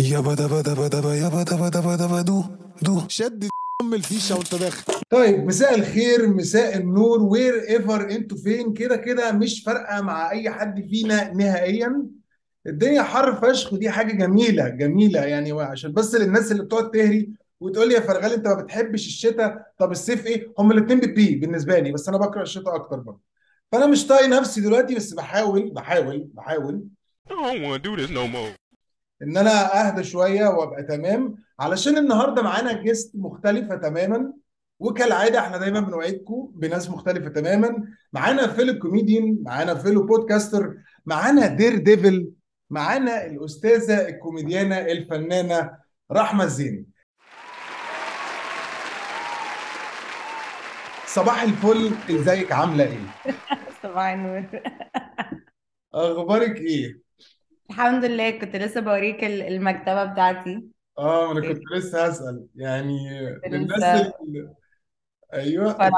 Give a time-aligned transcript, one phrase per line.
[0.00, 2.44] يابا دبا دبا دبا يابا دبا دبا دبا دو
[2.82, 3.02] دو.
[3.08, 3.48] شد
[3.82, 4.92] ام الفيشة وانت داخل.
[5.10, 7.22] طيب مساء الخير مساء النور.
[7.22, 12.06] wherever أنتوا فين؟ كده كده مش فارقة مع أي حد فينا نهائيا.
[12.66, 17.30] الدنيا حر فشخ ودي حاجة جميلة جميلة يعني عشان بس للناس اللي بتقعد تهري
[17.60, 21.78] وتقول لي يا فرغالي انت ما بتحبش الشتاء؟ طب الصيف إيه؟ هم الاثنين بتبي بالنسبة
[21.78, 23.20] لي بس أنا بكره الشتاء أكتر برضه.
[23.72, 26.84] فأنا مش طايق نفسي دلوقتي بس بحاول بحاول بحاول.
[27.28, 28.59] I don't want to do this no more.
[29.22, 31.36] إن أنا أهدى شوية وأبقى تمام.
[31.60, 34.32] علشان النهارده معانا guest مختلفة تماما.
[34.78, 37.84] وكالعادة إحنا دايما بنوعدكم بناس مختلفة تماما.
[38.12, 40.74] معانا fellow comedian معانا fellow podcaster
[41.06, 42.30] معانا daredevil
[42.70, 45.70] معانا الأستاذة الكوميديانة الفنانة
[46.12, 46.86] رحمة الزيني
[51.06, 51.90] صباح الفل.
[52.10, 53.32] إزيك؟ عاملة إيه؟
[53.82, 54.44] صباح النور.
[55.94, 57.09] أخبارك إيه؟
[57.70, 60.62] الحمد لله كنت لسه بوريك ال- المكتبة بتاعتي.
[60.98, 62.46] آه أنا كنت لسه هسأل.
[62.56, 62.98] يعني
[63.44, 64.54] كنت للناس لسه اللي
[65.34, 65.92] أيوه فرحة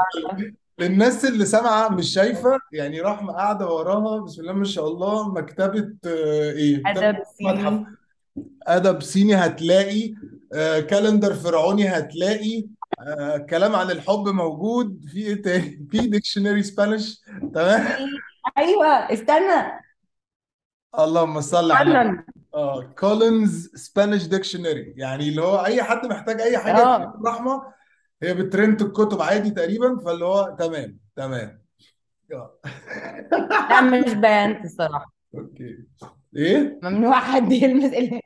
[0.79, 5.93] للناس اللي سامعة مش شايفة يعني رحمه قاعدة وراها بسم الله ما شاء الله مكتبة
[6.07, 7.85] آه، إيه؟ مكتبة أدب متحف صيني.
[8.67, 10.13] أدب صيني هتلاقي
[10.53, 12.63] آه، كالندر فرعوني هتلاقي
[12.99, 15.05] آه، كلام عن الحب موجود.
[15.11, 17.21] في إيه تاني؟ في ديكشنري سبانيش
[17.53, 18.05] تمام؟ في-
[18.57, 19.83] أيوه استنى.
[20.99, 26.57] اللهم صل على فعلا آه كولينز سبانيش ديكشنري يعني اللي هو أي حد محتاج أي
[26.57, 27.11] حاجة آه.
[27.11, 27.73] في رحمة
[28.23, 31.63] هي بترنت الكتب عادي تقريبا فاللي هو تمام تمام.
[32.33, 32.59] آه.
[33.69, 35.13] لا مش بيانت الصراحة.
[35.35, 35.77] أوكي.
[36.35, 38.21] إيه؟ ممنوع حد يلمس ال-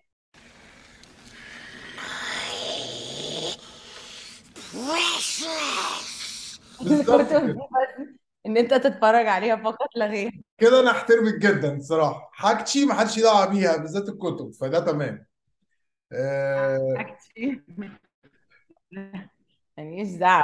[6.82, 7.54] بالظبط الكتب دي كده.
[7.54, 8.08] بس
[8.48, 10.32] إن أنت تتفرج عليها فقط لا غير.
[10.58, 12.30] كده أنا أحترمك جدا صراحة.
[12.34, 15.26] حاجتي ما حدش دعوه بيها بالذات الكتب فده تمام.
[16.14, 16.94] آه...
[16.98, 17.62] حاجتي.
[19.78, 20.44] ماليش دعوة.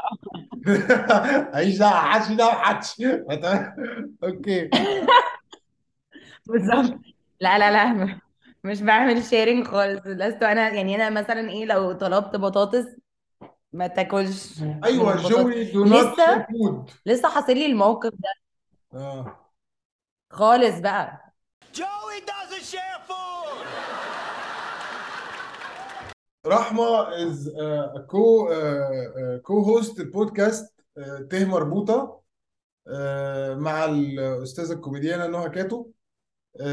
[1.55, 3.01] عيش دعوه حدش دعوه حدش.
[4.23, 4.69] okay.
[6.47, 6.99] بالظبط.
[7.41, 8.19] لا لا لا
[8.63, 10.01] مش بعمل sharing خالص.
[10.05, 12.85] لست أنا يعني أنا مثلا إيه لو طلبت بطاطس
[13.73, 14.61] ما تاكلش.
[14.83, 18.33] أيوه Joey do not لسه؟ share food لسه حاصل لي الموقف ده.
[18.99, 19.49] آه.
[20.31, 21.33] خالص بقى.
[21.73, 23.67] Joey doesn't share food.
[26.47, 32.21] رحمة is uh, a co uh, uh, co-host البودكاست uh, تاء مربوطة
[32.89, 32.91] uh,
[33.57, 35.85] مع الأستاذة الكوميديانة نهى كاتو.
[36.59, 36.63] uh,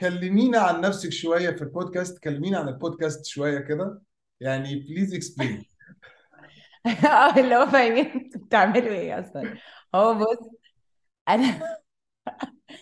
[0.00, 4.02] كلمينا عن نفسك شوية في البودكاست كلمينا عن البودكاست شوية كده.
[4.40, 5.73] يعني please explain
[7.06, 9.54] آه اللي هو فاهمين أنتوا بتعملوا إيه أصلا.
[9.94, 10.48] هو بص
[11.28, 11.76] أنا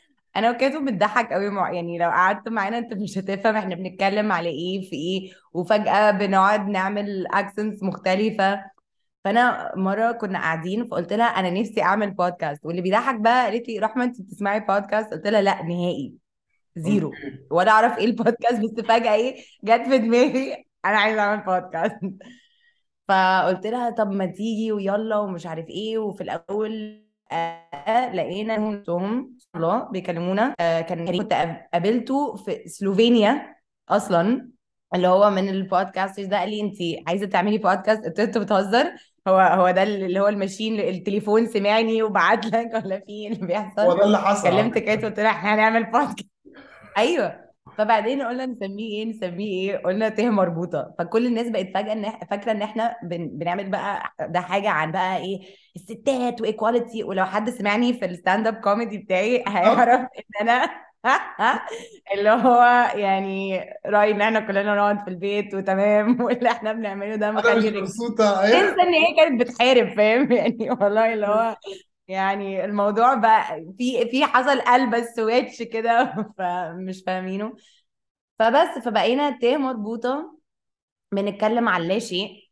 [0.37, 4.49] أنا وكاتو بنضحك قوي مع يعني لو قعدت معانا انت مش هتفهم إحنا بنتكلم على
[4.49, 5.33] إيه في إيه.
[5.53, 8.65] وفجأة بنقعد نعمل accents مختلفة.
[9.25, 13.79] فأنا مرة كنا قاعدين فقلت لها أنا نفسي أعمل بودكاست واللي بيضحك بقى قالت لي
[13.81, 16.15] رحمة انت بتسمعي بودكاست قلت لها لا نهائي.
[16.77, 17.13] zero
[17.51, 22.01] ولا أعرف إيه البودكاست بس فجأة إيه جت في دماغي أنا عايزة أعمل بودكاست
[23.09, 27.03] فقلت لها طب ما تيجي ويلا ومش عارف إيه وفي الأول
[27.33, 30.55] آه لقينا انهم الله بيكلمونا.
[30.61, 33.57] آه كان كنت قاب- قابلته في سلوفينيا
[33.89, 34.51] أصلا
[34.95, 38.39] اللي هو من ال podcasters ده قال لي أنت عايزة تعملي بودكاست قلت له أنت
[38.39, 38.93] بتهزر؟
[39.29, 43.47] هو هو ده اللي هو الماشين التليفون سمعني وبعت لك ولا في إيه اللي هو
[43.47, 46.29] بيحصل ده اللي حصل كلمت كاتو قلت لها إحنا هنعمل بودكاست
[46.99, 47.52] أيوه.
[47.79, 50.95] فبعدين قلنا نسميه إيه؟ نسميه إيه؟ قلنا تاء مربوطة.
[50.99, 53.29] فكل الناس بقت فجأة إن فاكرة إن إحنا بن...
[53.29, 55.41] بنعمل بقى ده حاجة عن بقى إيه؟
[55.77, 60.83] الستات و equality ولو حد سمعني في ال stand up comedy بتاعي هيعرف إن أنا
[62.15, 62.63] اللي هو
[62.95, 67.45] يعني رايي إن إحنا كلنا نقعد في البيت وتمام واللي إحنا بنعمله ده أنا مش
[67.45, 68.43] مخلي الرجاله مبسوطة.
[68.45, 71.57] إيه تنسى إن هي كانت بتحارب فاهم؟ يعني والله اللي هو
[72.09, 77.57] يعني الموضوع بقى في في حصل قلب سويتش كده فمش فاهمينه
[78.39, 80.39] فبس فبقينا تاه مربوطة
[81.15, 82.43] بنتكلم عن لا شيء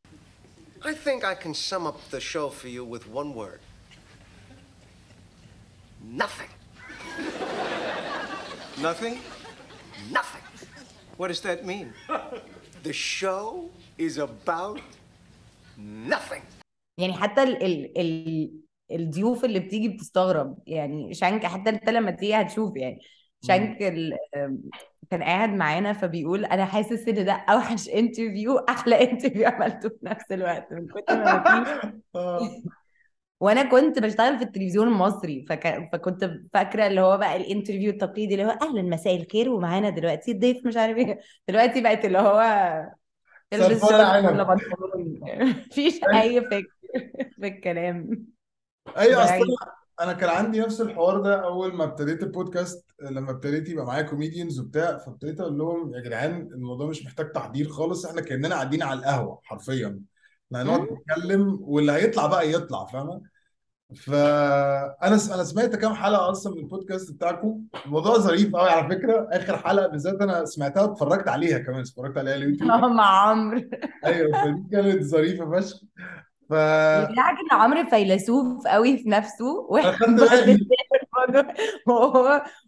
[0.82, 3.60] I think I can sum up the show for you with one word.
[6.22, 6.48] Nothing.
[8.80, 9.16] Nothing?
[10.10, 10.44] Nothing.
[11.18, 11.92] What does that mean?
[12.82, 13.68] The show
[13.98, 14.80] is about
[16.08, 16.42] nothing.
[16.98, 18.59] يعني حتى ال ال ال
[18.92, 20.58] الضيوف اللي بتيجي بتستغرب.
[20.66, 23.00] يعني شانك حتى انت لما تيجي هتشوف يعني.
[23.42, 24.16] شانك ال
[25.10, 30.32] كان قاعد معانا فبيقول أنا حاسس إن ده أوحش interview أحلى interview عملته في نفس
[30.32, 32.40] الوقت من كتر ما آه.
[33.40, 35.88] وأنا كنت بشتغل في التلفزيون المصري فك...
[35.92, 40.32] فكنت فاكرة اللي هو بقى ال interview التقليدي اللي هو أهلا مساء الخير ومعانا دلوقتي
[40.32, 41.20] الضيف مش عارف إيه.
[41.48, 42.40] دلوقتي بقت اللي هو
[43.52, 45.20] البس سلفونة شورت عنب ولا بنطلون.
[45.70, 46.66] مفيش أي فكر
[47.40, 48.26] في الكلام
[48.98, 49.46] اي ده أصلا يعني
[50.00, 54.60] أنا كان عندي نفس الحوار ده أول ما ابتديت البودكاست لما ابتديت يبقى معايا comedians
[54.60, 58.98] وبتاع فابتديت أقول لهم يا جدعان الموضوع مش محتاج تحضير خالص إحنا كأننا قاعدين على
[58.98, 60.00] القهوة حرفيا.
[60.46, 60.86] إحنا هنقعد مم.
[60.96, 63.20] نتكلم واللي هيطلع بقى يطلع فاهمة؟
[63.96, 67.60] فانا أنا سمعت كام حلقة أصلا من البودكاست بتاعكم.
[67.86, 69.28] الموضوع ظريف قوي على فكرة.
[69.32, 72.70] آخر حلقة بالذات أنا سمعتها واتفرجت عليها كمان اتفرجت عليها على اليوتيوب.
[72.90, 73.60] مع عمرو.
[74.04, 75.80] أيوه فدي كانت ظريفة فشخ.
[76.50, 79.68] ف بالعكس إن عمرو فيلسوف قوي في نفسه
[81.16, 81.46] برضه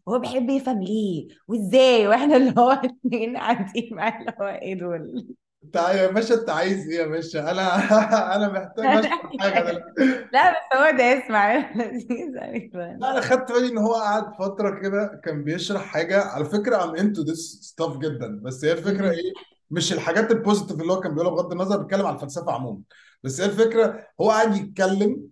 [0.08, 5.26] هو بيحب يفهم ليه؟ وإزاي؟ وإحنا اللي هو اتنين قاعدين معاه اللي هو إيه دول؟
[5.64, 7.76] انت يا باشا انت عايز إيه يا باشا؟ أنا
[8.36, 10.28] أنا محتاج أشرب حاجة دلوقتي.
[10.32, 14.80] لا بس هو ده اسمع لذيذ قوي لا أنا خدت بالي إن هو قعد فترة
[14.80, 18.40] كده كان بيشرح حاجة على فكرة I'm into this stuff جدا.
[18.42, 19.32] بس هي الفكرة إيه؟
[19.70, 22.80] مش الحاجات ال positive اللي هو كان بيقولها بغض النظر بيتكلم على الفلسفة عموما.
[23.24, 25.28] بس هي الفكرة هو قاعد يتكلم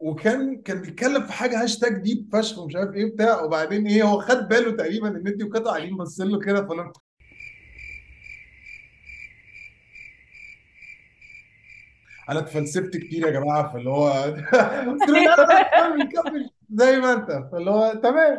[0.00, 4.20] وكان كان بيتكلم في حاجة hashtag deep فشخ ومش عارف إيه بتاع وبعدين إيه هو
[4.20, 6.92] خد باله تقريبا إن انت وكاتو قاعدين باصين له كده له
[12.28, 14.08] أنا اتفلسفت كتير يا جماعة فاللي هو
[16.74, 18.38] زي ما انت فاللي هو تمام.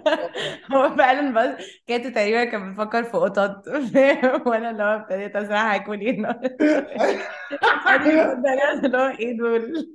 [0.72, 3.68] هو فعلا بس كانت تقريبا كان بيفكر في قطط
[4.46, 6.56] وأنا اللي هو ابتديت اسرح هاكل إيه النهارده؟
[8.84, 9.88] اللي هو إيه دول؟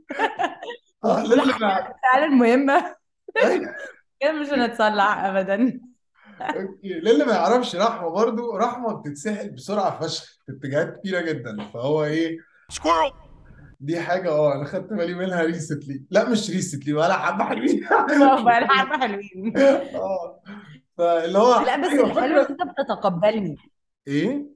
[1.03, 2.95] ما فعلا مهمة.
[3.43, 3.75] أيوة.
[4.19, 5.79] كده مش هنتصلح ابدا.
[6.41, 6.89] أوكي.
[6.99, 11.57] للي ما يعرفش رحمة برضو رحمة بتتسحل بسرعة فشخ في اتجاهات كتيرة جدا.
[11.73, 12.37] فهو إيه؟
[12.73, 13.26] Squirrel!
[13.79, 17.79] دي حاجة آه أنا خدت بالي منها recently لا مش recently ولا حبة حلوين.
[18.45, 19.53] بقى حبة حلوين.
[19.95, 20.41] آه
[20.97, 23.56] فاللي هو لا بس أيوه الحلو إن أنت بتتقبلني.
[24.07, 24.47] إيه؟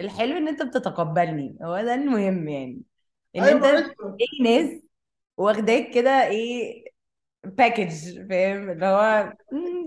[0.00, 1.58] الحلو إن أنت بتتقبلني.
[1.62, 2.82] هو ده المهم يعني.
[3.36, 3.86] إن أيوه أنت معلش
[4.20, 4.82] اي ناس
[5.36, 6.84] واخداك كده إيه
[7.44, 7.90] package
[8.28, 9.32] فاهم؟ اللي هو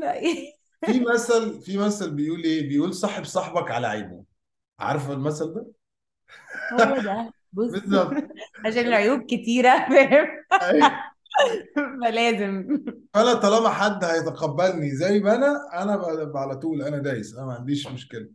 [0.04, 0.54] إيه.
[0.86, 4.24] في مثل في مثل بيقول إيه؟ بيقول صاحب صاحبك على عيبه
[4.80, 5.68] عارفه المثل ده؟
[6.72, 7.32] هو ده.
[7.56, 8.14] بص بالظبط.
[8.66, 10.28] عشان العيوب كتيرة فاهم؟
[10.62, 10.92] أيوه.
[12.04, 12.84] فلازم.
[13.14, 16.02] فأنا طالما حد هيتقبلني زي ما أنا أنا
[16.36, 18.28] على طول أنا دايس أنا ما عنديش مشكلة.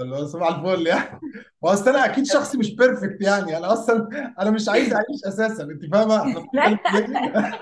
[0.00, 1.20] اللي هو صباح الفل يعني.
[1.62, 4.08] واصل أنا أكيد شخص مش perfect يعني أنا أصلا
[4.40, 6.16] أنا مش عايز أعيش أساسا أنت فاهمة؟
[6.58, 7.60] إحنا ليه؟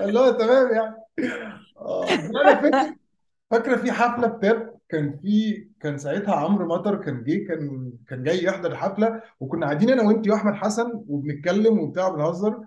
[0.00, 0.94] اللي هو تمام يعني.
[1.78, 2.06] آه
[3.50, 8.44] فاكرة في حفلة بتاب كان في كان ساعتها عمرو مطر كان جه كان كان جاي
[8.44, 12.60] يحضر الحفلة وكنا قاعدين أنا وانت وأحمد حسن وبنتكلم وبتاع بنهزر.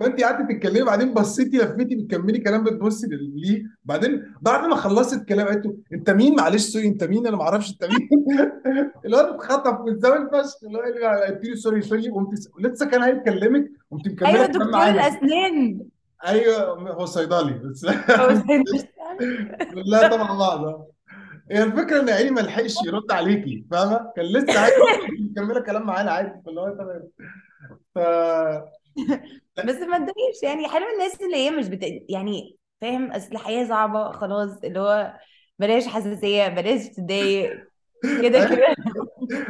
[0.00, 5.46] فانت قعدتي تتكلمي بعدين بصيتي لفيتي بتكملي كلام بتبصي ليه؟ بعدين بعد ما خلصت الكلام
[5.46, 8.08] قالت له أنت مين؟ معلش sorry أنت مين؟ أنا ما أعرفش أنت مين.
[9.06, 10.64] الواد اتخطف من زمان فشخ.
[10.64, 10.82] اللي هو
[11.22, 12.08] قلت له sorry sorry.
[12.08, 12.28] قمت
[12.58, 15.80] لسه كان هيكلمك قمت مكمله أيوه كلام دكتور الأسنان.
[16.26, 17.52] أيوه هو صيدلي.
[17.52, 17.84] بس
[19.86, 20.88] لا طبعا بعض.
[21.52, 24.74] هي الفكرة إن عيني ما لحقش يرد عليكي فاهمة؟ كان لسه عادي
[25.20, 27.10] مكمله كلام معانا عادي فاللي هو تمام.
[27.94, 27.98] ف
[29.62, 31.80] بس ما تضايقش يعني حلو الناس اللي هي مش بت...
[32.10, 35.16] يعني فاهم أصل الحياة صعبة خلاص اللي هو
[35.58, 37.62] بلاش حساسية بلاش تتضايق
[38.18, 38.76] كده كده.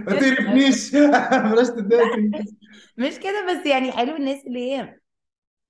[0.07, 0.93] ما تقرفنيش.
[1.53, 2.11] بلاش تتضايق
[2.99, 4.99] مش كده بس يعني حلو الناس اللي هي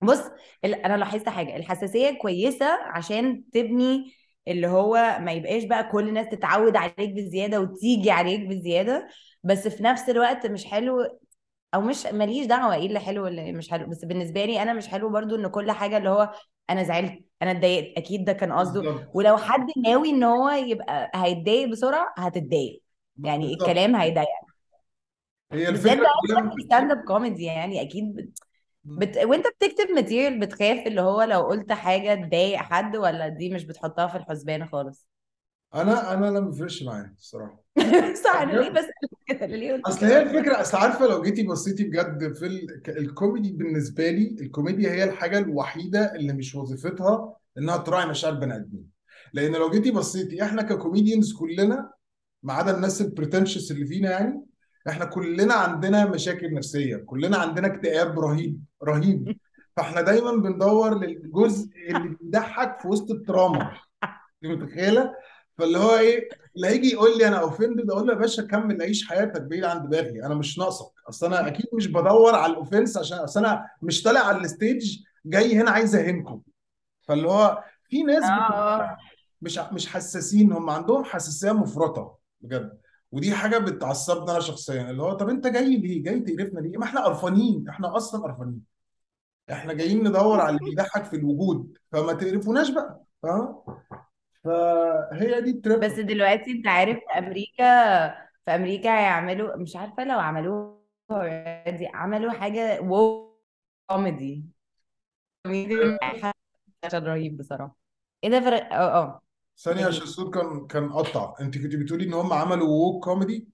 [0.03, 0.21] بص
[0.65, 4.15] ال- أنا لاحظت حاجة الحساسية كويسة عشان تبني
[4.49, 9.09] اللي هو ما يبقاش بقى كل الناس تتعود عليك بزيادة وتيجي عليك بزيادة
[9.45, 11.19] بس في نفس الوقت مش حلو
[11.75, 14.89] أو مش ماليش دعوة إيه اللي حلو واللي مش حلو بس بالنسبة لي أنا مش
[14.89, 16.33] حلو برضو إن كل حاجة اللي هو
[16.71, 19.09] أنا زعلت أنا اتضايقت أكيد ده كان قصده.
[19.15, 22.83] ولو حد ناوي إن هو يبقى هيتضايق بسرعة هتتضايق
[23.25, 23.63] يعني بالظبط.
[23.63, 24.53] الكلام هيضايقك
[25.53, 28.33] هي بالذات الفكرة بقى في stand up comedy يعني أكيد
[28.85, 29.17] بت...
[29.19, 34.07] وانت بتكتب material بتخاف اللي هو لو قلت حاجة تضايق حد ولا دي مش بتحطها
[34.07, 35.09] في الحسبان خالص؟
[35.75, 37.65] أنا أنا لا ما بيفرقش معايا الصراحه
[38.25, 38.85] صح أنا ليه بس
[39.27, 42.83] كده؟ ليه قلت أصل هي الفكرة أصل عارفة لو جيتي بصيتي بجد في ال...
[42.99, 48.91] الكوميدي بالنسبة لي الكوميديا هي الحاجة الوحيدة اللي مش وظيفتها إنها تراعي مشاعر بني آدمين.
[49.33, 51.93] لأن لو جيتي بصيتي إحنا ك comedians كلنا
[52.43, 54.47] ما عدا الناس ال pretentious اللي فينا يعني
[54.89, 59.37] إحنا كلنا عندنا مشاكل نفسية كلنا عندنا اكتئاب رهيب رهيب.
[59.77, 63.77] فإحنا دايما بندور للجزء اللي بيضحك في وسط ال trauma.
[64.05, 65.15] أنت متخيلة؟
[65.59, 69.09] فاللي هو إيه اللي هيجي يقول لي أنا offended أقول له يا باشا كمل عيش
[69.09, 70.93] حياتك بعيد عن دماغي أنا مش ناقصك.
[71.09, 74.50] أصل أنا أكيد مش بدور على ال offense عشان أصل أنا مش طالع على ال
[74.50, 76.41] stage جاي هنا عايز اهينكم
[77.03, 78.97] فاللي هو في ناس آه.
[79.43, 82.79] مش مش حساسين هم عندهم حساسية مفرطة بجد.
[83.13, 86.85] ودي حاجة بتعصبني أنا شخصيا اللي هو طب أنت جاي ليه؟ جاي تقرفنا ليه؟ ما
[86.85, 88.63] إحنا قرفانين إحنا أصلا قرفانين
[89.53, 93.63] إحنا جايين ندور على اللي بيضحك في الوجود فما تقرفوناش بقى فاهم؟
[94.45, 97.65] فهي دي التريب بس دلوقتي أنت عارف في أمريكا
[98.45, 103.33] في أمريكا هيعملوا مش عارفة لو عملوها already عملوا حاجة وو
[103.91, 104.45] كوميدي
[105.47, 105.75] كوميدي
[106.95, 107.77] رهيب بصراحة
[108.25, 109.22] إيه ده فرق آه آه
[109.59, 111.35] ثانية عشان الصوت كان كان قطع.
[111.41, 113.49] انت كنت بتقولي إن هم عملوا ووك كوميدي؟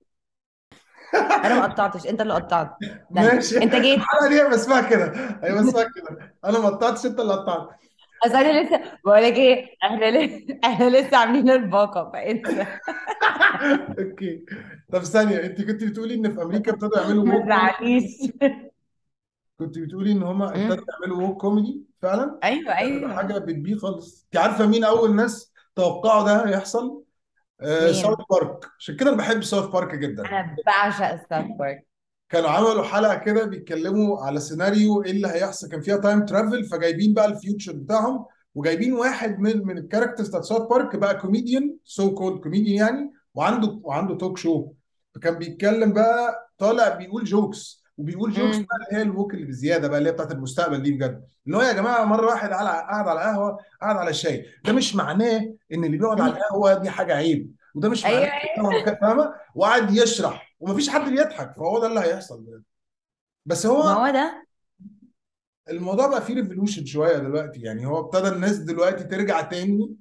[1.45, 2.07] أنا ما قطعتش.
[2.07, 2.71] أنت اللي قطعت.
[3.11, 3.63] ماشي.
[3.63, 3.99] أنت جيت.
[3.99, 5.13] الحلقة دي بسمعها كده؟
[5.45, 6.35] أيوه بسمعها كده.
[6.45, 7.69] أنا ما قطعتش أنت اللي قطعت.
[8.27, 12.11] اصل أنا لسه بقول لك إيه؟ إحنا لسه إحنا لسه عاملين الباقة.
[12.13, 12.67] فإنسى.
[13.99, 14.45] okay.
[14.93, 18.31] طب ثانية أنت كنت بتقولي إن في أمريكا ابتدوا يعملوا ما تزعليش.
[19.59, 20.43] كنت بتقولي إن هم.
[20.43, 23.15] ابتدوا يعملوا woke comedy فعلا؟ أيوه أيوه.
[23.17, 24.25] حاجة بتبيه خالص.
[24.25, 25.48] أنت عارفة مين أول ناس
[25.79, 27.03] توقعوا ده هيحصل.
[27.61, 28.65] آه ساوث مين بارك.
[28.79, 30.23] عشان كده أنا بحب ساوث بارك جدا.
[30.29, 31.87] أنا بعشق ساوث بارك.
[32.29, 35.69] كانوا عملوا حلقة كده بيتكلموا على سيناريو إيه اللي هيحصل.
[35.69, 40.29] كان فيها time travel فجايبين بقى ال future بتاعهم وجايبين واحد من من ال characters
[40.29, 44.73] بتاعت ساوث بارك بقى comedian so called comedian يعني وعنده وعنده talk show
[45.15, 48.63] فكان بيتكلم بقى طالع بيقول jokes وبيقول jokes مم.
[48.67, 51.29] بقى اللي هي ال woke اللي بزيادة بقى اللي هي بتاعت المستقبل دي بجد.
[51.47, 54.47] اللي هو يا جماعة مرة واحد على قاعد على قهوة قاعد على شاي.
[54.65, 57.55] ده مش معناه إن اللي بيقعد على القهوة دي حاجة عيب.
[57.75, 58.79] وده مش معناه أيوه.
[58.79, 60.57] هو كده، فاهمة؟ وقعد يشرح.
[60.61, 61.55] ومفيش حد بيضحك.
[61.57, 62.63] فهو ده اللي هيحصل بجد.
[63.47, 64.47] بس ما هو هو ده.
[65.71, 67.61] الموضوع بقى فيه revolution شوية دلوقتي.
[67.61, 69.97] يعني هو ابتدى الناس دلوقتي ترجع تاني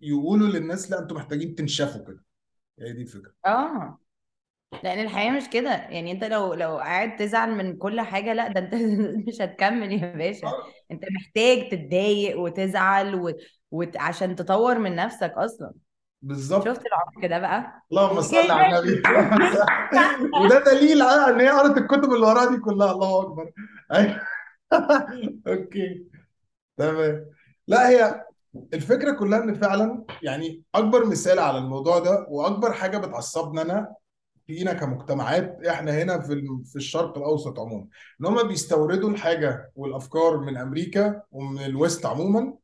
[0.00, 2.24] يقولوا للناس لا أنتوا محتاجين تنشفوا كده.
[2.80, 3.32] هي دي الفكرة.
[3.46, 3.98] آه.
[4.82, 5.70] لأن الحياة مش كده.
[5.70, 8.74] يعني أنت لو لو قاعد تزعل من كل حاجة لأ ده أنت
[9.28, 10.48] مش هتكمل يا باشا.
[10.90, 13.32] أنت محتاج تتضايق وتزعل و...
[13.70, 13.96] وت...
[13.96, 15.72] عشان تطور من نفسك أصلا.
[16.22, 16.64] بالظبط.
[16.64, 19.02] شفت العمق ده بقى؟ اللهم صل على النبي.
[20.44, 22.92] وده دليل على إن هي قرأت الكتب اللي وراها دي كلها.
[22.92, 23.50] الله أكبر.
[23.92, 24.20] أيوه.
[25.48, 26.04] أوكي.
[26.76, 27.26] تمام.
[27.68, 28.24] لأ هي
[28.74, 33.94] الفكرة كلها إن فعلا يعني أكبر مثال على الموضوع ده وأكبر حاجة بتعصبنا أنا
[34.46, 37.86] فينا كمجتمعات إحنا هنا في في الشرق الأوسط عموما.
[38.20, 42.54] إن هم بيستوردوا الحاجة والأفكار من أمريكا ومن ال West عموما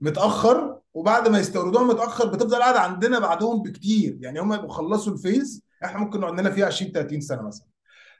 [0.00, 4.18] متأخر وبعد ما يستوردوها متأخر بتفضل قاعدة عندنا بعدهم بكتير.
[4.20, 7.66] يعني هم يبقوا خلصوا ال phase إحنا ممكن نقعد لنا فيها 20 30 سنة مثلا.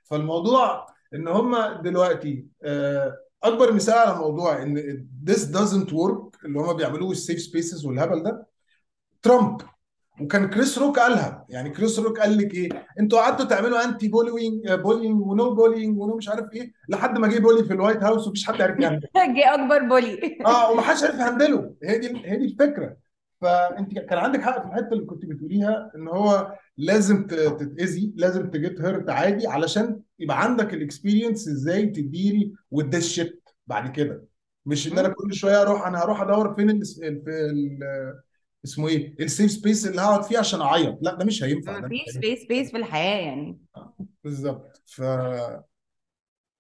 [0.05, 6.73] فالموضوع إن هم دلوقتي آه، أكبر مثال على موضوع إن this doesn't work اللي هم
[6.77, 8.47] بيعملوه ال safe spaces والهبل ده
[9.23, 9.61] ترامب
[10.21, 11.47] وكان كريس روك قالها.
[11.49, 12.69] يعني كريس روك قال لك إيه؟
[13.01, 16.73] أنتوا قعدتوا تعملوا anti bullying bullying و no bullying و no مش عارف إيه.
[16.89, 19.01] لحد ما جه bully في ال White House ومفيش حد عارف يعمل.
[19.37, 21.75] جه أكبر bully آه ومحدش عارف ي handle ه.
[21.83, 22.97] هي دي هي دي الفكرة.
[23.41, 28.58] فأنت كان عندك حق في الحتة اللي كنت بتقوليها إن هو لازم تتاذي لازم ت
[28.58, 31.93] get hurt عادي علشان يبقى عندك ال experience إزاي
[32.75, 34.25] with this shit بعد كده.
[34.67, 36.71] مش إن أنا كل شوية أروح أنا هروح أدور فين
[38.65, 40.99] اسمه إيه ال safe space اللي هقعد فيه عشان أعيط.
[41.03, 42.21] لا ده مش هينفع ده مش مفيش هينفع.
[42.21, 43.59] space space في الحياة يعني.
[44.25, 44.83] بالظبط.
[44.87, 45.03] ف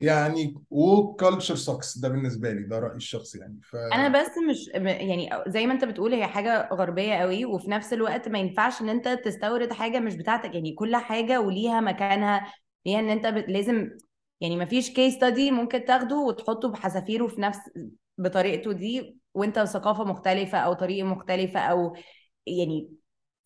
[0.01, 3.61] يعني woke culture sucks ده بالنسبة لي ده رأيي الشخصي يعني.
[3.63, 7.71] ف أنا بس مش م- يعني زي ما أنت بتقول هي حاجة غربية قوي وفي
[7.71, 10.55] نفس الوقت ما ينفعش إن أنت تستورد حاجة مش بتاعتك.
[10.55, 12.53] يعني كل حاجة وليها مكانها
[12.87, 13.91] هي إن أنت بت- لازم
[14.41, 17.59] يعني ما فيش كيس ستادي ممكن تاخده وتحطه بحذافيره في نفس
[18.19, 19.17] بطريقته دي.
[19.37, 21.97] وانت ثقافة مختلفة أو طريقة مختلفة أو
[22.47, 22.93] يعني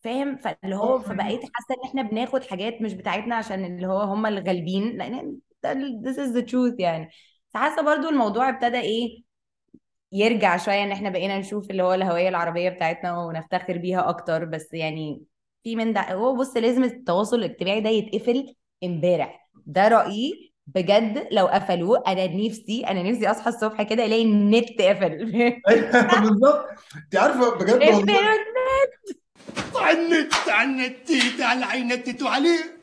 [0.01, 4.27] فاهم؟ فاللي هو فبقيت حاسة إن إحنا بناخد حاجات مش بتاعتنا عشان اللي هو هم
[4.27, 5.41] الغالبين لأن
[6.05, 7.07] this is the truth يعني.
[7.51, 9.23] بس حاسه برضو الموضوع ابتدى إيه
[10.13, 14.45] يرجع شوية إن إحنا بقينا نشوف اللي هو الهوية العربية بتاعتنا ونفتخر بيها أكتر.
[14.45, 15.23] بس يعني
[15.65, 18.55] في من ده هو بص لازم التواصل الاجتماعي ده يتقفل
[18.85, 19.49] امبارح.
[19.67, 20.50] ده رأيي.
[20.75, 25.13] بجد لو قفلوه أنا نفسي أنا نفسي أصحى الصبح كده ألاقي النت قفل.
[25.69, 26.67] أيوه بالظبط.
[26.97, 27.89] انت عارفة بجد والله.
[27.99, 28.13] اقفلوا
[29.93, 30.33] النت.
[30.49, 32.81] عنت عنت على عينتت عليه.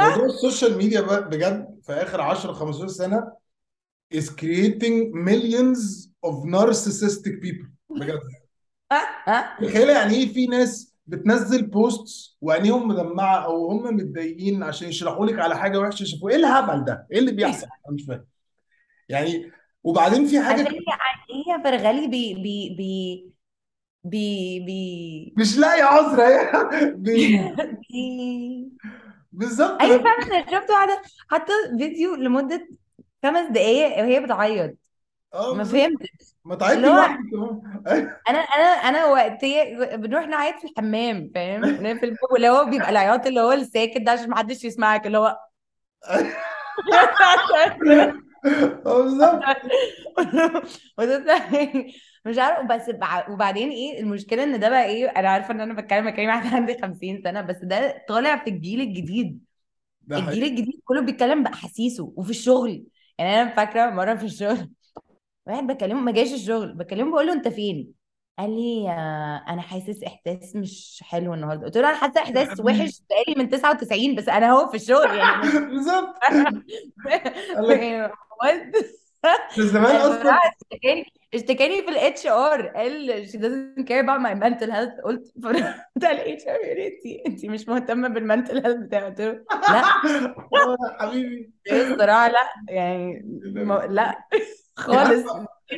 [0.00, 3.32] موضوع ال social media بقى بجد في آخر 10 15 سنة
[4.14, 7.68] is creating millions of narcissistic people.
[7.90, 8.20] بجد.
[8.92, 15.26] ها تخيل يعني إيه في ناس بتنزل posts وعينيهم مدمعة أو هم متضايقين عشان يشرحوا
[15.26, 18.24] لك على حاجة وحشة شافوا إيه الهبل ده؟ إيه اللي بيحصل؟ أنا مش فاهم.
[19.08, 19.52] يعني
[19.84, 20.78] وبعدين في حاجة هي
[21.30, 23.30] هي فرغلي بي بي بي
[24.04, 26.22] بي بي مش لاقي عذر.
[26.22, 27.54] هي بي-
[27.90, 28.72] بي
[29.32, 29.80] بالظبط.
[29.82, 32.68] أيوه فعلا أنا شفت واحدة حاطة فيديو لمدة
[33.22, 34.76] خمس دقايق وهي بتعيط.
[35.34, 35.76] آه ما بالظبط.
[35.80, 36.27] فهمتش.
[36.44, 37.18] ما تعيطي اللي هو لوحدك
[37.86, 38.16] أيوة.
[38.28, 43.26] أنا أنا أنا وقتي بنروح نعيط في الحمام فاهم؟ نقفل الباب اللي هو بيبقى العياط
[43.26, 45.38] اللي هو الساكت ده عشان محدش يسمعك اللي هو
[48.84, 49.40] بالظبط.
[52.26, 55.74] مش عارف بس بع- وبعدين إيه المشكلة إن ده بقى إيه أنا عارفة إن أنا
[55.74, 59.40] بتكلم مع كريم واحد عندي 50 سنة بس ده طالع في الجيل الجديد.
[60.12, 62.84] الجيل الجديد كله بيتكلم باحاسيسه وفي الشغل.
[63.18, 64.70] يعني أنا فاكرة مرة في الشغل
[65.48, 67.94] واحد بكلمه ما جاش الشغل بكلمه بقول له أنت فين؟
[68.38, 71.64] قال لي آه، أنا حاسس إحساس مش حلو النهارده.
[71.64, 75.42] قلت له أنا حاسة إحساس وحش بقالي من 99 بس أنا هو في الشغل يعني.
[75.42, 76.14] بالظبط؟
[79.24, 79.38] ده
[79.72, 80.38] زمان أصلا.
[81.34, 85.04] اشتكاني في ال HR قال she doesn't care about my mental health.
[85.04, 85.32] قلت
[85.96, 86.56] بتاع ال HR
[86.86, 89.04] انت انت مش مهتمة بال mental health بتاعي.
[89.04, 89.32] قلت له
[89.72, 89.82] لا.
[90.52, 91.52] يا حبيبي.
[91.72, 92.38] الصراحه لا
[92.68, 93.22] يعني
[93.88, 94.18] لا.
[94.78, 95.24] خالص.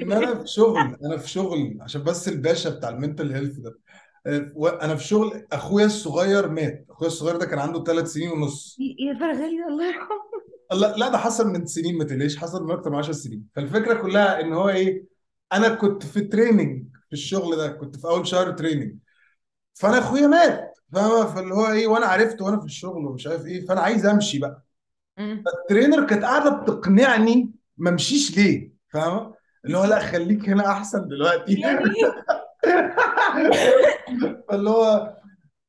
[0.02, 3.78] ان أنا في شغل أنا في شغل عشان بس الباشا بتاع ال mental health ده.
[4.26, 6.86] آه، أنا في شغل أخويا الصغير مات.
[6.90, 8.76] أخويا الصغير ده كان عنده ثلاث سنين ونص.
[8.80, 10.30] إيه فرغلي الله يرحمه
[10.72, 13.44] لا لا ده حصل من سنين ما تقلقش حصل من أكتر من 10 سنين.
[13.56, 15.04] فالفكرة كلها إن هو إيه
[15.52, 18.94] أنا كنت في training في الشغل ده كنت في أول شهر training
[19.74, 20.74] فأنا أخويا مات.
[20.92, 24.38] فاهمه فاللي هو إيه وأنا عرفت وأنا في الشغل ومش عارف إيه فأنا عايز أمشي
[24.38, 24.62] بقى.
[25.18, 25.44] أمم.
[25.62, 31.08] ال trainer كانت قاعدة بتقنعني ما أمشيش ليه؟ فاهمة؟ اللي هو لا خليك هنا أحسن
[31.08, 31.62] دلوقتي.
[34.48, 35.16] فاللي هو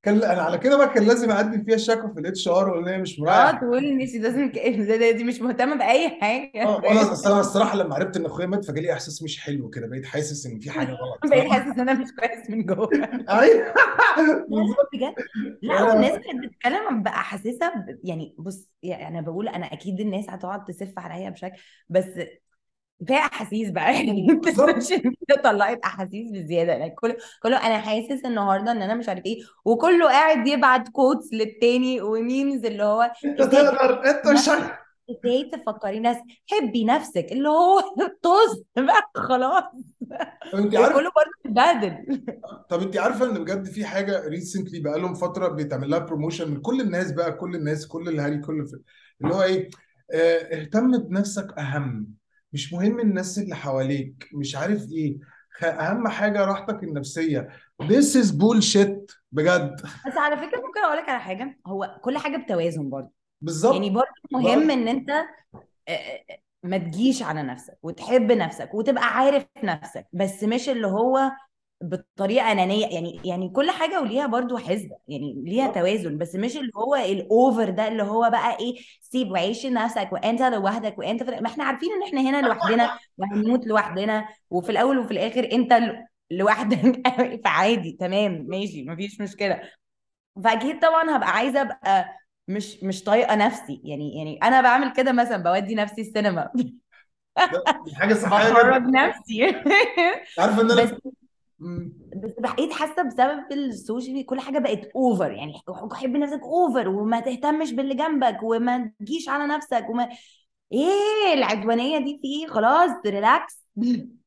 [0.03, 2.97] كان أنا على كده بقى كان لازم أقدم فيها شكوى في ال HR وإن هي
[2.97, 6.63] مش آه تقول إن she doesn't care دي مش مهتمة بأي حاجة.
[6.63, 9.87] آه وأنا أصل أنا الصراحة لما عرفت إن أخويا مات فجالي إحساس مش حلو كده
[9.87, 11.19] بقيت حاسس إن في حاجة غلط.
[11.31, 12.89] بقيت؟ حاسس إن أنا مش كويس من جوه.
[13.29, 13.73] أيوه.
[14.17, 14.89] لا بالظبط.
[14.93, 15.13] بجد
[15.61, 20.65] لا والناس كانت بتتكلم باحاسيسها ب- يعني بص يعني أنا بقول أنا أكيد الناس هتقعد
[20.65, 21.57] تسف عليا بشكل
[21.89, 22.05] بس
[23.07, 28.25] فيها أحاسيس بقى يعني ال social media طلعت أحاسيس بزيادة يعني كله كله أنا حاسس
[28.25, 33.11] النهارده إن أنا مش عارف إيه وكله قاعد يبعت quotes للتاني و memes اللي هو
[33.25, 34.49] أنت تقدر أنت مش
[35.11, 36.17] إزاي تفكري ناس
[36.51, 37.79] حبي نفسك اللي هو
[38.23, 39.63] طز بقى خلاص.
[40.53, 42.25] أنت عارف وكله برضه بيتبهدل.
[42.69, 46.61] طب أنت عارفة إن بجد في حاجة recently بقى لهم فترة بيتعمل لها promotion من
[46.61, 48.77] كل الناس بقى كل الناس كل الهري كل في
[49.21, 49.69] اللي هو إيه
[50.13, 52.20] آه اهتم بنفسك أهم.
[52.53, 55.17] مش مهم الناس اللي حواليك مش عارف إيه.
[55.63, 57.49] أهم حاجة راحتك النفسية.
[57.83, 59.81] This is bullshit بجد.
[60.07, 61.59] بس على فكرة ممكن أقول لك على حاجة.
[61.67, 63.07] هو كل حاجة بتوازن برضه.
[63.07, 65.11] يعني بالظبط برضه مهم برضه إن أنت
[66.63, 70.07] ما تجيش على نفسك وتحب نفسك وتبقى عارف نفسك.
[70.13, 71.31] بس مش اللي هو
[71.83, 76.71] بطريقة أنانية يعني يعني كل حاجة وليها برضو حسبة يعني ليها توازن بس مش اللي
[76.77, 81.23] هو الاوفر ده اللي هو بقى إيه سيب وعيش لنفسك وأنت لوحدك وأنت.
[81.23, 85.79] ما إحنا عارفين إن إحنا هنا لوحدنا وهنموت لوحدنا وفي الأول وفي الآخر أنت
[86.31, 87.01] لوحدك
[87.45, 89.61] فعادي تمام ماشي مفيش مشكلة.
[90.43, 92.05] فأكيد طبعا هبقى عايزة أبقى
[92.47, 96.49] مش مش طايقة نفسي يعني يعني أنا بعمل كده مثلا بودي نفسي السينما.
[97.95, 99.55] حاجة صحية بخرج نفسي.
[100.39, 100.97] عارفه إن أنا
[102.23, 105.53] بس بقيت حاسة بسبب ال social كل حاجة بقت over يعني
[105.93, 110.09] حب نفسك over وما تهتمش باللي جنبك وما تجيش على نفسك وما
[110.73, 113.61] إيه العدوانية دي في إيه؟ خلاص relax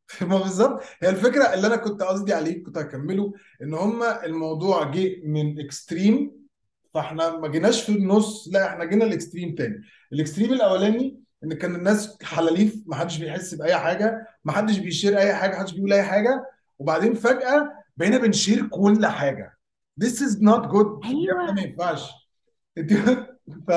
[0.23, 0.83] ما بالظبط.
[1.03, 6.33] هي الفكرة اللي أنا كنت قصدي عليه كنت هكمله إن هما الموضوع جه من extreme
[6.95, 9.83] فإحنا ما جيناش في النص لا إحنا جينا ال extreme تاني.
[10.13, 14.90] ال extreme الأولاني إن كان الناس حلاليف ما حدش بيحس بأي حاجة ما حدش بي
[14.90, 16.47] share أي حاجة ما حدش بيقول أي حاجة.
[16.79, 19.59] وبعدين فجأة بقينا بن share كل حاجة.
[20.05, 21.07] This is not good.
[21.07, 21.53] أيوه.
[21.53, 22.11] ما ينفعش.
[23.67, 23.71] ف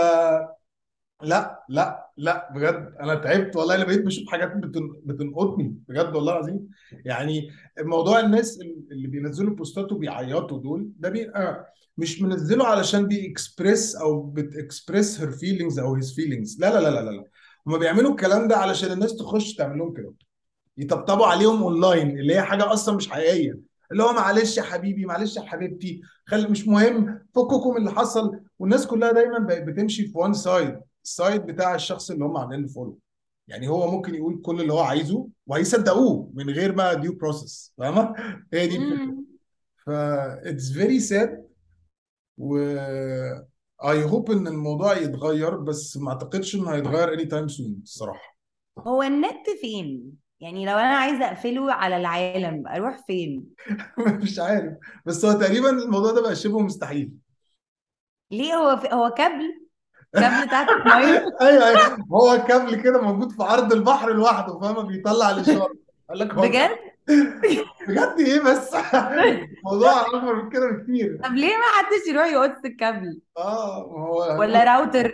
[1.24, 2.94] لا لا لا بجد.
[3.00, 3.76] أنا تعبت والله.
[3.76, 5.02] أنا بقيت بشوف حاجات بتن...
[5.06, 5.76] بتنقطني.
[5.88, 6.70] بجد والله العظيم.
[7.06, 8.60] يعني موضوع الناس
[8.92, 15.22] اللي بينزلوا posts ات وبيعيطوا دول ده بيبقى مش منزله علشان بيكسبريس أو بت express
[15.22, 17.24] her feelings أو his feelings لا لا لا لا لا.
[17.68, 20.14] هما بيعملوا الكلام ده علشان الناس تخش تعمل لهم كده.
[20.78, 23.60] يطبطبوا عليهم اونلاين اللي هي حاجة أصلا مش حقيقية.
[23.92, 28.40] اللي هو معلش يا حبيبي معلش يا حبيبتي خلي مش مهم فككم من اللي حصل.
[28.60, 32.62] والناس كلها دايما بقت بتمشي في one side ال side بتاع الشخص اللي هم عاملين
[32.62, 33.00] له follow
[33.48, 38.13] يعني هو ممكن يقول كل اللي هو عايزه وهيصدقوه من غير ما due process فاهمة؟
[38.54, 39.16] هي دي الفكرة.
[39.86, 41.48] ف it's very sad
[42.38, 42.58] و
[43.84, 48.38] I hope إن الموضوع يتغير بس ما أعتقدش إنه هيتغير anytime soon الصراحة.
[48.80, 53.45] هو النت فين؟ يعني لو أنا عايزة أقفله على العالم أروح فين؟
[54.23, 54.73] مش عارف.
[55.06, 57.12] بس هو تقريبا الموضوع ده بقى شبه مستحيل.
[58.32, 58.88] ليه؟ هو في...
[58.93, 59.67] هو كابل؟
[60.13, 61.97] كابل تحت الميه أيوه أيوه.
[62.12, 65.73] هو كابل كده موجود في عرض البحر لوحده فاهمة؟ بيطلع الإشارة.
[66.10, 66.69] قال لك هو بجد؟
[67.88, 71.19] بجد إيه بس؟ الموضوع أكبر من كده بكتير.
[71.23, 75.12] طب ليه ما حدش يروح يقص الكابل؟ آه هو ولا راوتر؟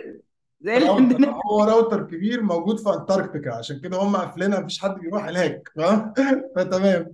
[0.64, 4.94] زي اللي عندنا هو راوتر كبير موجود في أنتاركتيكا عشان كده هم قافلينها مفيش حد
[4.94, 6.12] بيروح هناك فاهم؟
[6.56, 7.12] فتمام.